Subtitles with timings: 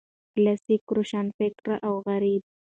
[0.33, 2.43] کلاسیک روشنفکر او غرب